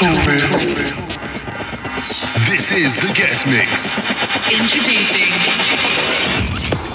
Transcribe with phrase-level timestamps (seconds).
[0.00, 0.08] This
[2.72, 3.94] is the guest mix.
[4.50, 5.28] Introducing.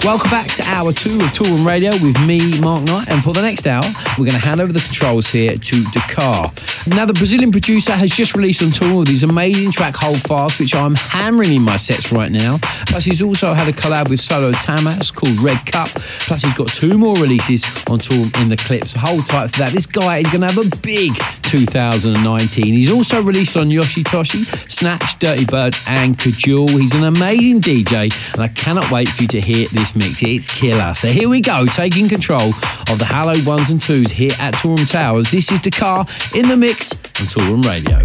[0.04, 3.08] Welcome back to hour two of Tour Toolroom Radio with me, Mark Knight.
[3.10, 3.84] And for the next hour,
[4.18, 6.52] we're going to hand over the controls here to Dakar.
[6.88, 10.60] Now, the Brazilian producer has just released on Toolroom with his amazing track Hold Fast,
[10.60, 12.60] which I'm hammering in my sets right now.
[12.88, 15.90] Plus, he's also had a collab with Solo Tamas called Red Cup.
[15.90, 18.94] Plus, he's got two more releases on Toolroom in the clips.
[18.94, 19.72] Hold tight for that.
[19.72, 22.66] This guy is going to have a big 2019.
[22.66, 26.70] He's also released on Yoshitoshi, Snatch, Dirty Bird, and Kajul.
[26.70, 30.22] He's an amazing DJ, and I cannot wait for you to hear this mix.
[30.22, 30.94] It's killer.
[30.94, 32.50] So here we go, taking control
[32.90, 35.32] of the hallowed ones and twos here at Toolroom Towers.
[35.32, 37.98] This is Dakar in the mix on Toolroom Radio.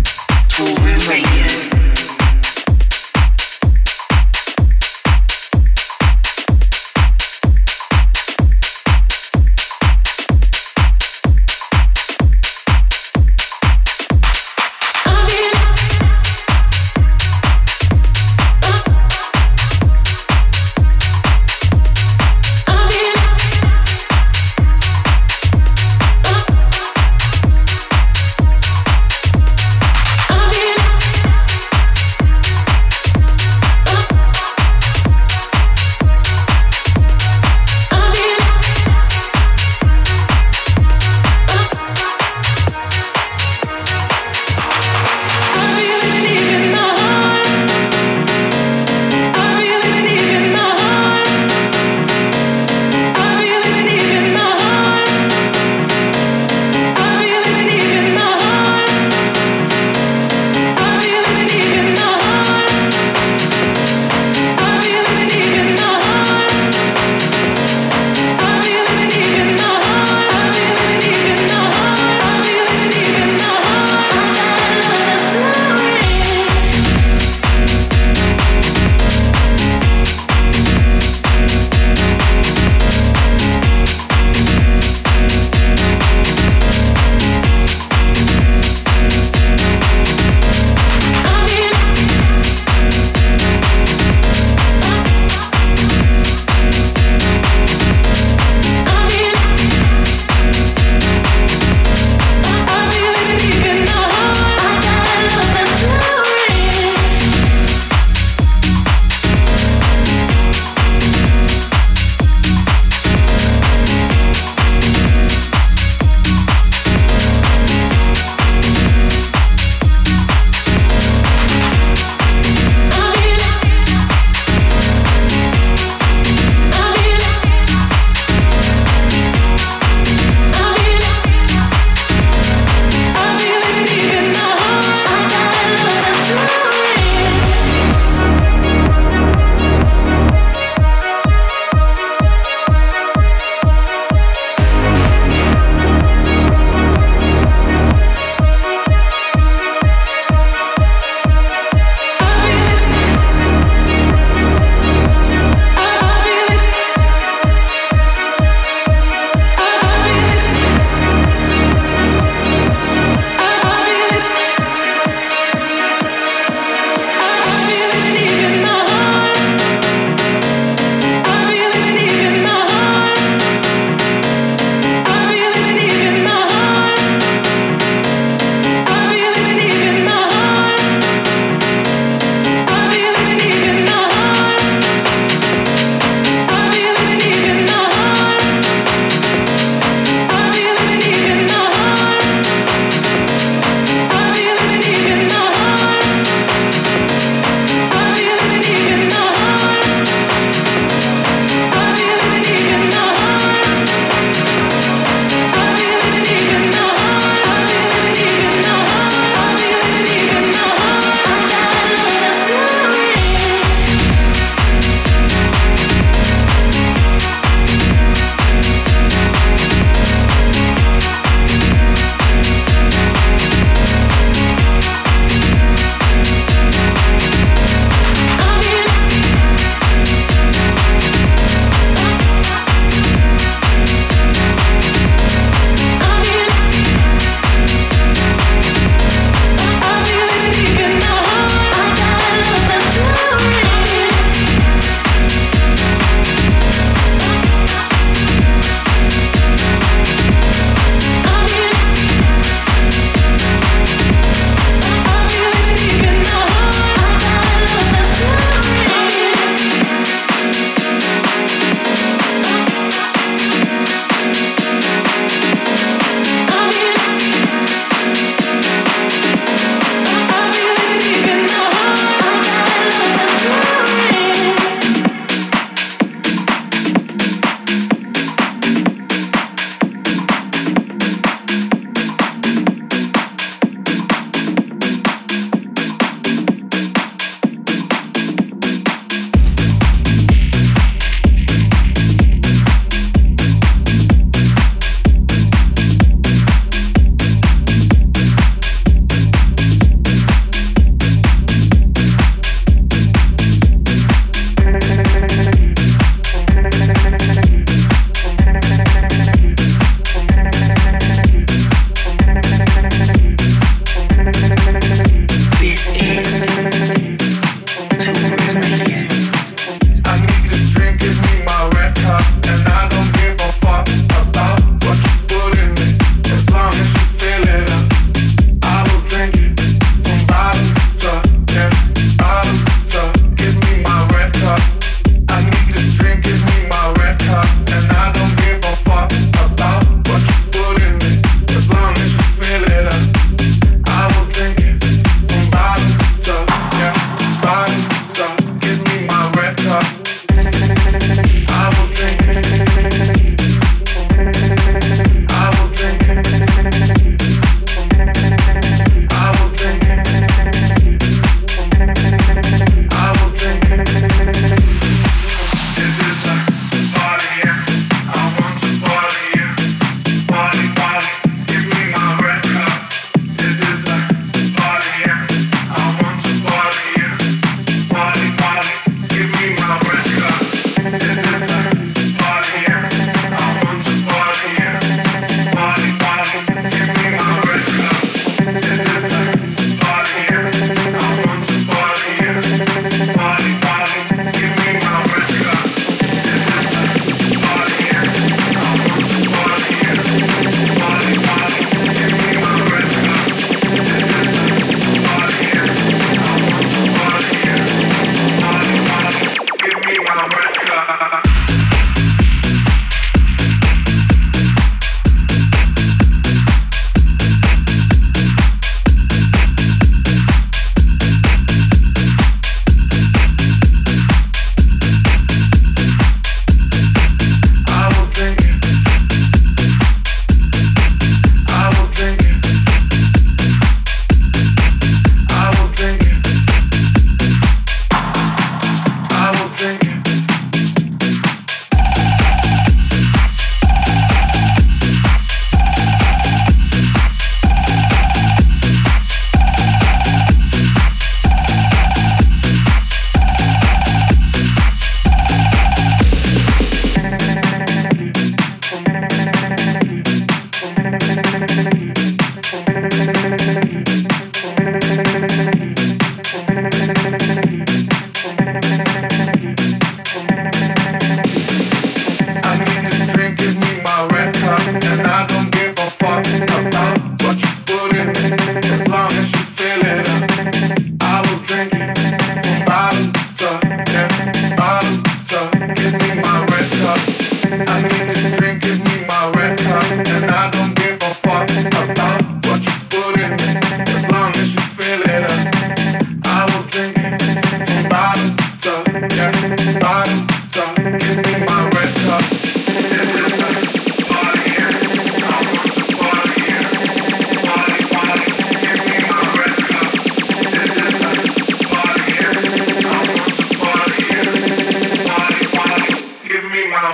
[0.48, 1.99] Toolroom Radio.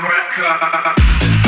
[0.07, 1.46] America.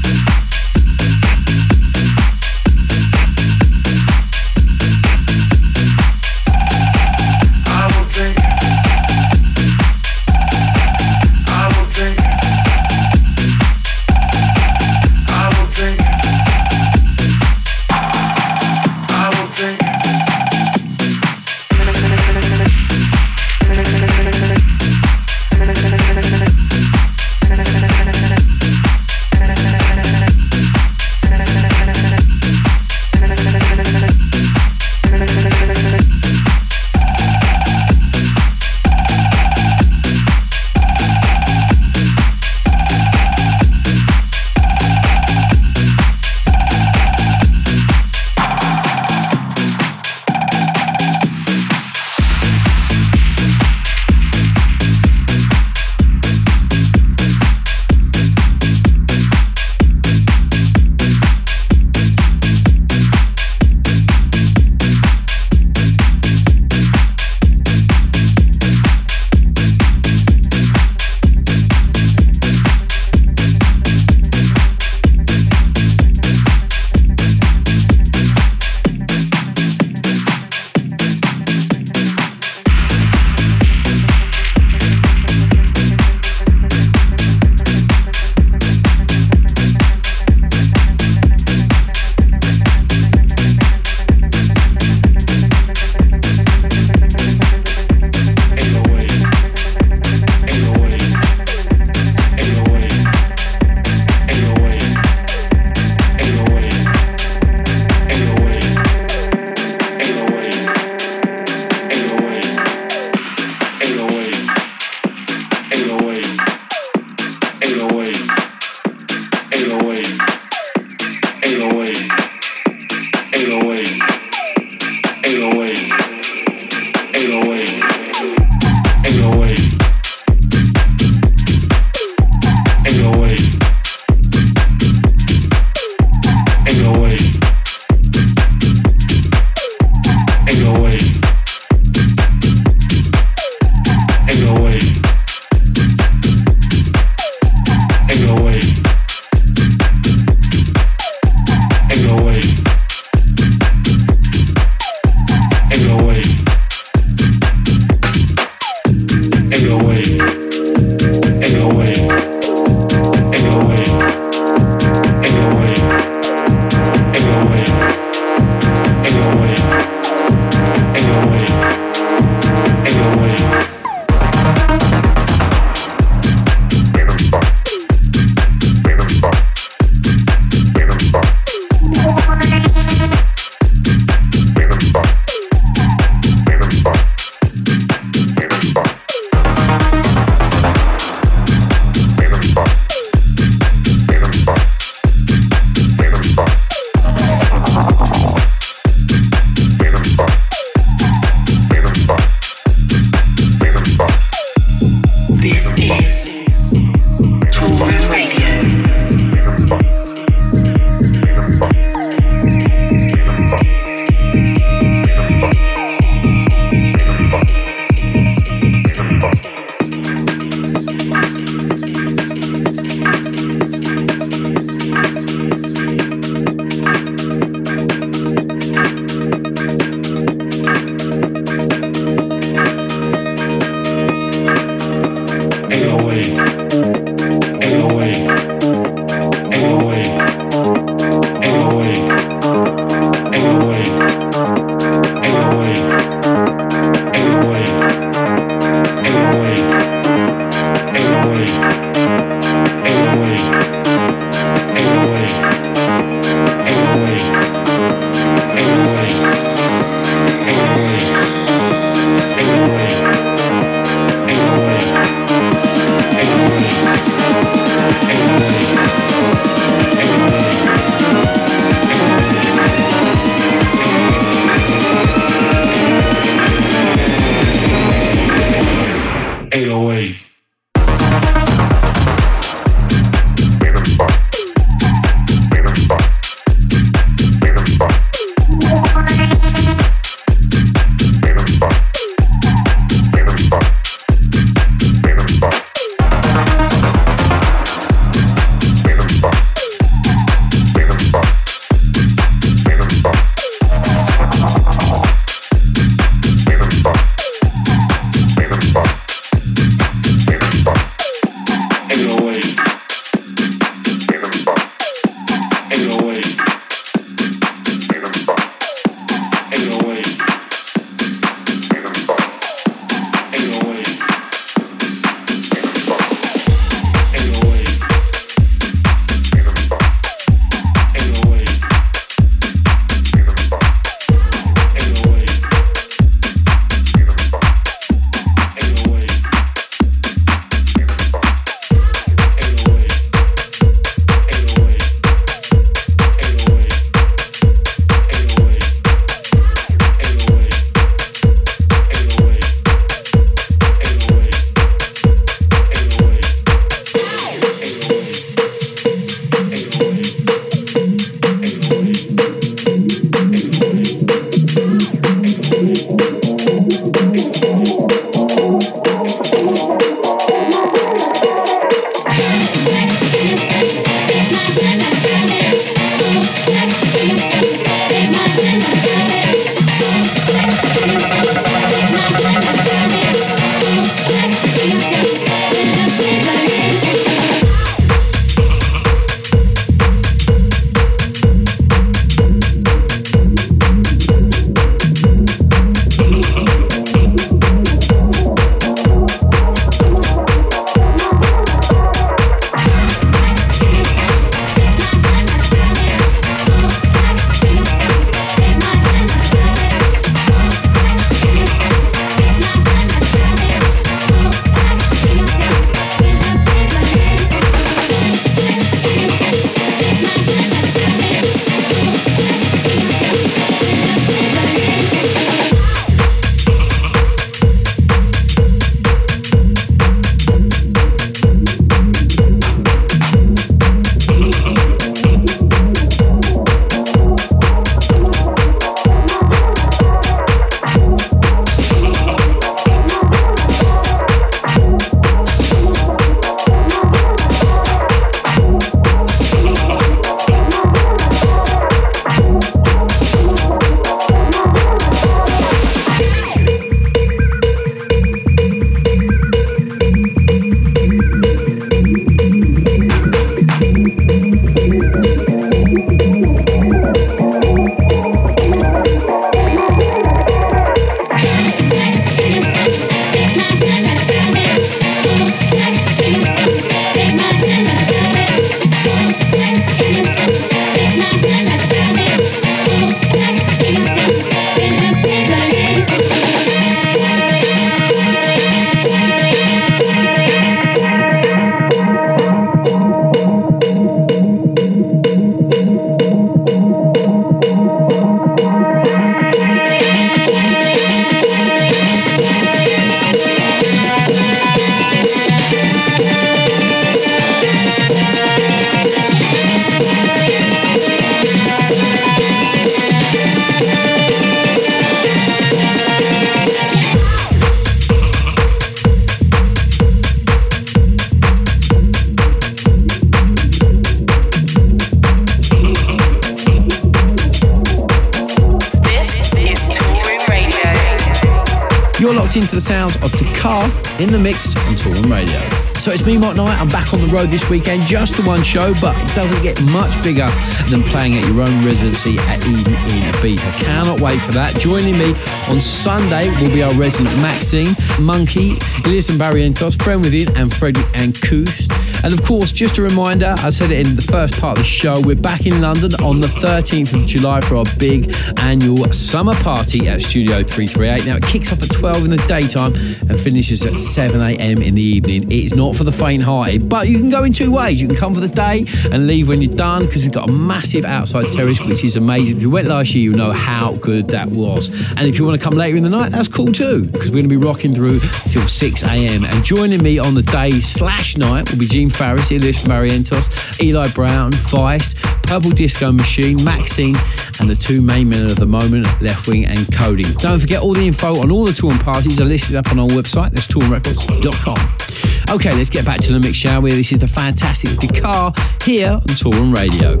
[534.02, 535.38] In the mix on Toolroom Radio.
[535.78, 536.60] So it's me, Mark Knight.
[536.60, 539.62] I'm back on the road this weekend, just the one show, but it doesn't get
[539.66, 540.26] much bigger
[540.70, 543.62] than playing at your own residency at Eden in Ibiza.
[543.62, 544.58] Cannot wait for that.
[544.58, 545.10] Joining me
[545.48, 550.88] on Sunday will be our resident Maxinne, Monkey, Elias and Barrientos, Friend Within, and Frederick
[550.94, 551.71] and Kusse.
[552.04, 554.68] And of course, just a reminder, I said it in the first part of the
[554.68, 559.34] show, we're back in London on the 13th of July for our big annual summer
[559.36, 561.06] party at Studio 338.
[561.06, 562.72] Now, it kicks off at 12 in the daytime
[563.08, 564.62] and finishes at 7 a.m.
[564.62, 565.30] in the evening.
[565.30, 567.80] It's not for the faint hearted, but you can go in two ways.
[567.80, 570.32] You can come for the day and leave when you're done because we've got a
[570.32, 572.38] massive outside terrace, which is amazing.
[572.38, 574.70] If you went last year, you'll know how good that was.
[574.96, 577.22] And if you want to come later in the night, that's cool too because we're
[577.22, 579.24] going to be rocking through till 6 a.m.
[579.24, 583.88] And joining me on the day slash night will be Gene Farris, Elias Barrientos, Eli
[583.94, 586.96] Brown, Weiss, Purple Disco Machine, Maxinne,
[587.40, 590.16] and the two main men of the moment, Leftwing and Kody.
[590.18, 592.78] Don't forget all the info on all the tour and parties are listed up on
[592.78, 593.30] our website.
[593.30, 595.34] That's toolroomrecords.com.
[595.34, 596.72] Okay, let's get back to the mix, shall we?
[596.72, 598.32] This is the fantastic Dakar
[598.64, 600.00] here on Toolroom Radio.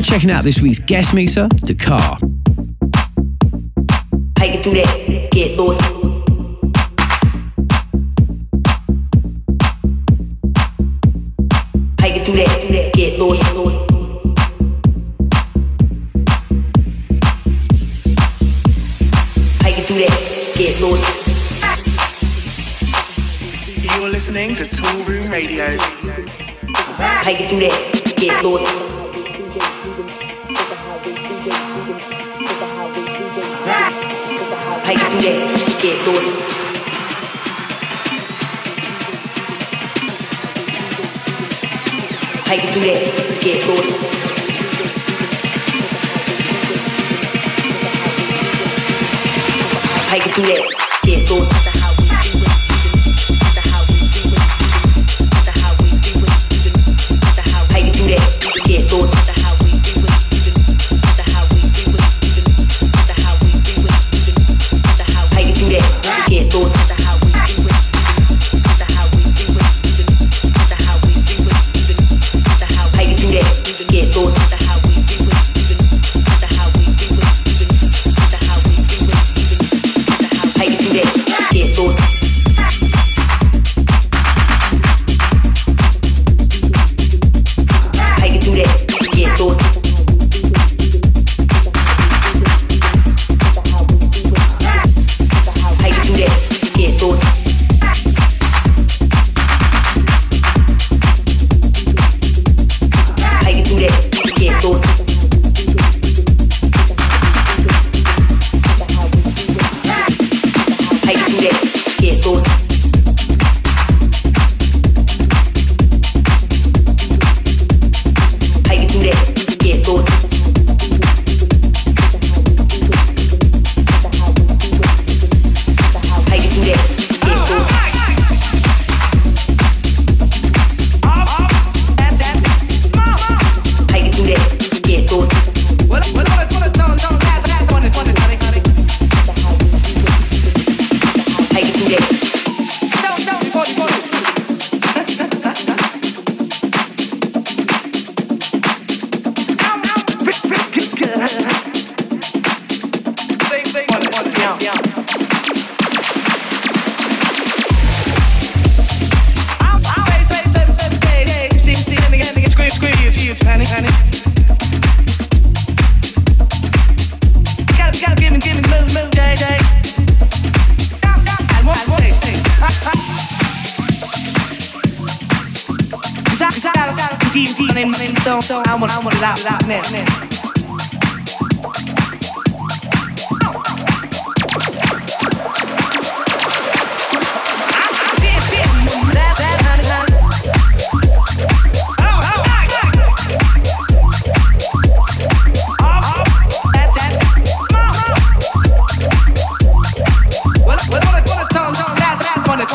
[0.00, 2.18] Checking out this week's guest mixer, Dakar.
[4.36, 5.28] How you do that?
[5.30, 5.80] Get lost.
[12.00, 12.60] How you do that?
[12.60, 12.92] Do that?
[12.94, 13.54] Get lost.
[13.54, 13.76] lost.
[19.62, 20.54] How you do that?
[20.56, 21.04] Get lost.
[23.96, 25.76] You're listening to Toolroom Radio.
[26.98, 27.91] How you do that?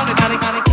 [0.09, 0.66] it, gotta, got it.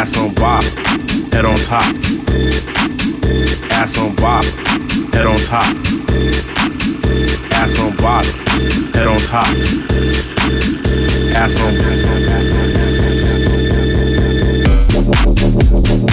[0.00, 0.64] Ass on bop,
[1.30, 1.82] head on top.
[3.70, 4.44] Ass on bop,
[5.12, 5.76] head on top.
[7.52, 8.24] Ass on bop,
[8.94, 9.46] head on top.
[11.36, 11.74] Ass on.
[15.10, 16.09] bottom.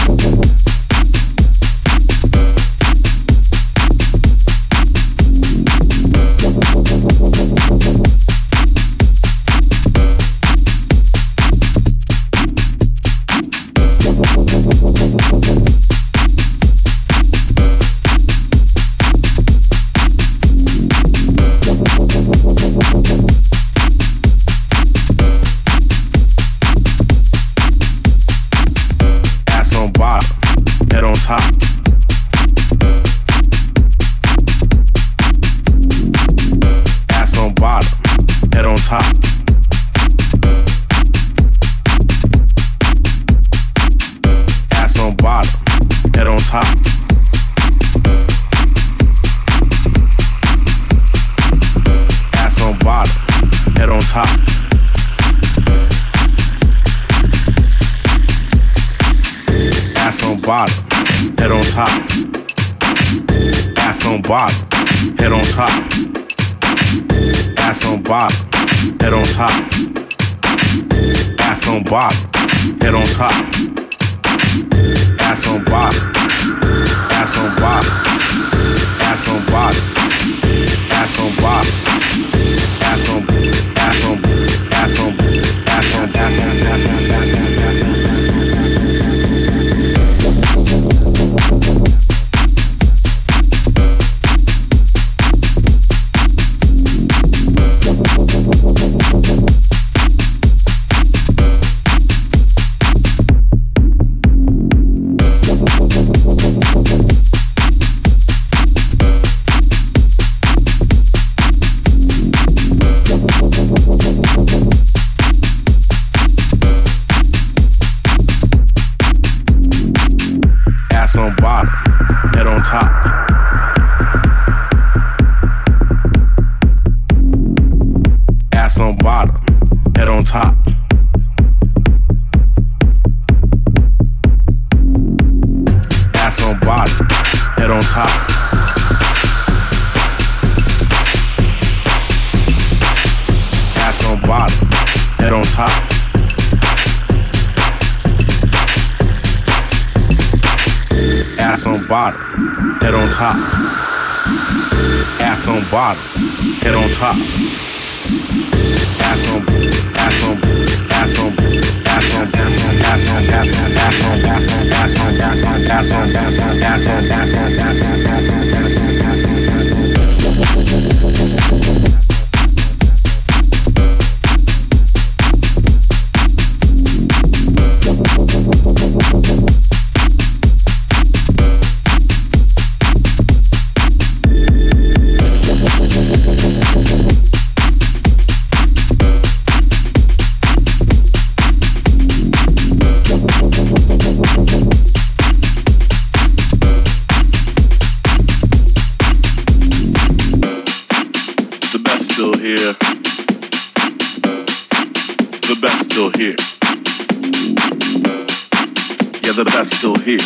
[209.37, 210.17] the best still here.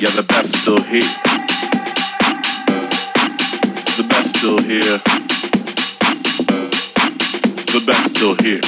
[0.00, 1.02] Yeah, the best still here.
[3.96, 5.00] The best still here.
[7.74, 8.62] The best still here.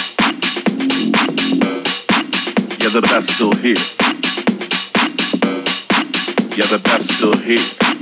[2.81, 3.85] Yeah, the best still here.
[6.57, 7.99] Yeah, the best still here.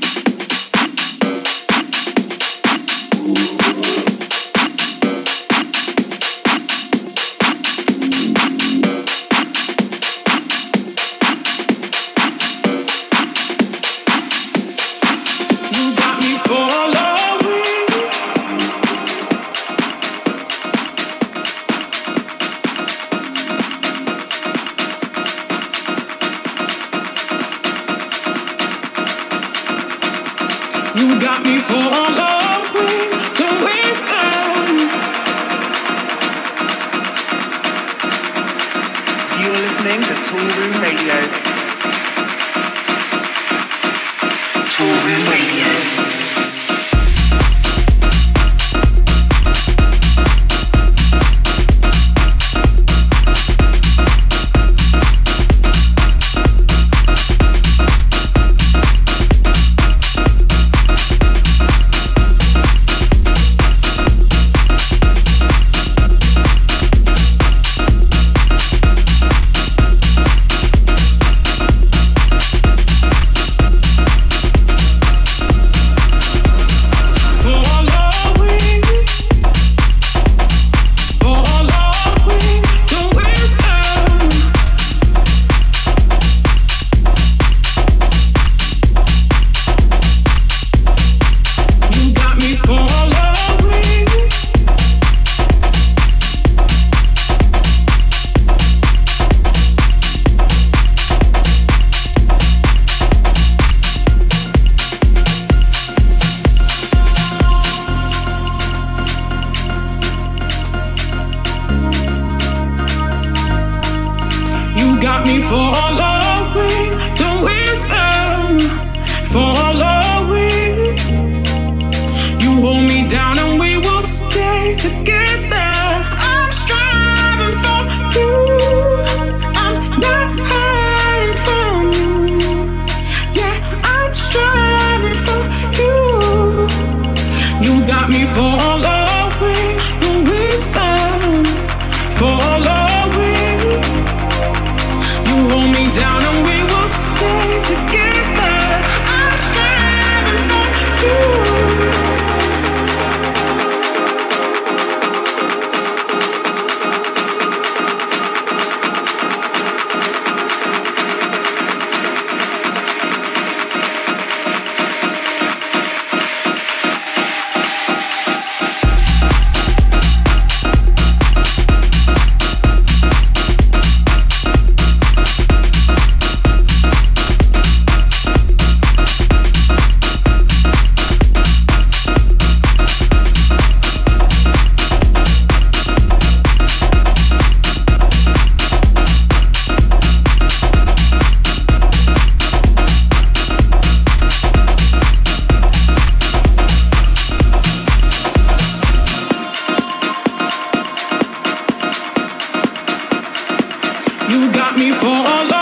[204.31, 205.58] You got me following,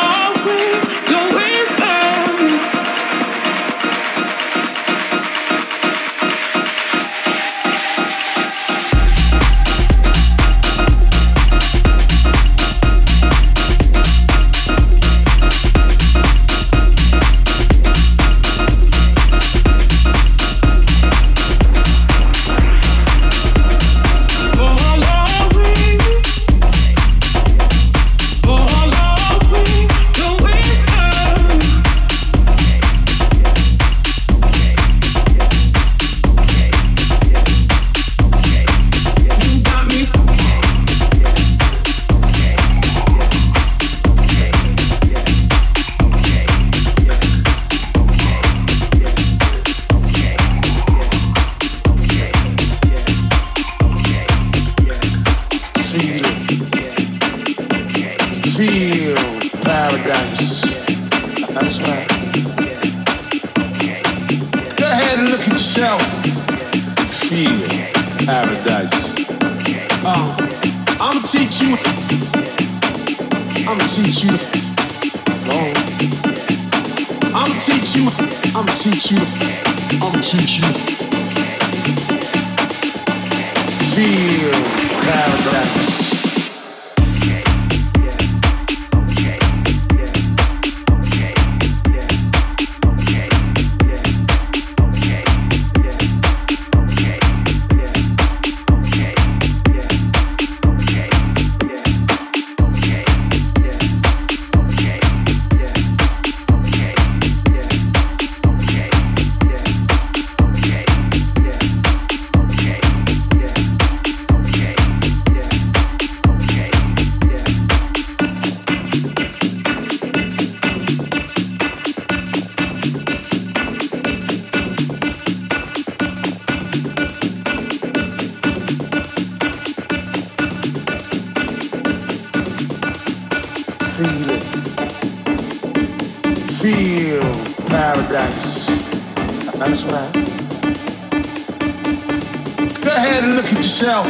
[143.77, 144.07] yourself.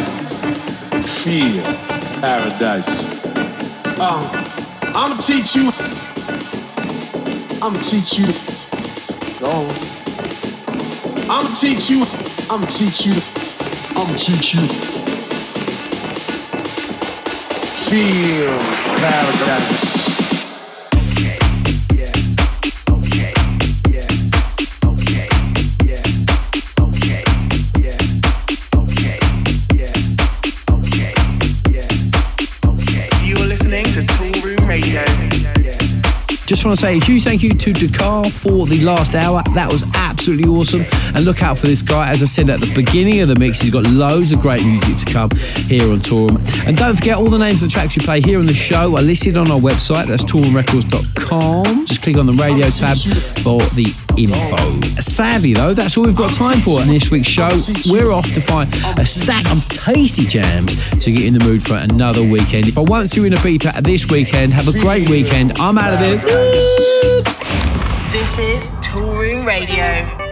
[1.24, 1.64] Feel
[2.20, 2.86] paradise.
[3.98, 4.22] Um,
[4.94, 5.70] I'm gonna teach you.
[7.60, 8.26] I'm gonna teach you.
[9.40, 9.66] Go.
[11.28, 12.04] I'm gonna teach you.
[12.48, 13.14] I'm gonna teach you.
[13.96, 14.68] I'm gonna teach you.
[17.88, 18.58] Feel
[19.00, 20.05] paradise.
[36.66, 39.42] Want to say a huge thank you to Dakar for the last hour.
[39.54, 40.84] That was absolutely awesome.
[41.14, 42.10] And look out for this guy.
[42.10, 45.06] As I said at the beginning of the mix, he's got loads of great music
[45.06, 45.30] to come
[45.68, 46.30] here on Tour.
[46.66, 48.96] And don't forget, all the names of the tracks you play here on the show
[48.96, 50.06] are listed on our website.
[50.06, 50.24] That's
[51.26, 51.86] toolroomrecords.com.
[51.86, 52.96] Just click on the radio tab
[53.42, 54.80] for the info.
[55.00, 57.50] Sadly, though, that's all we've got time for in this week's show.
[57.90, 61.74] We're off to find a stack of tasty jams to get in the mood for
[61.74, 62.68] another weekend.
[62.68, 65.58] If I won't see you in Ibiza this weekend, have a great weekend.
[65.58, 66.24] I'm out of this.
[68.12, 70.25] This is Toolroom Radio.